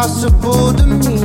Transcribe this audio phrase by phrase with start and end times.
[0.00, 1.17] Is it possible to mean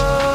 [0.00, 0.28] I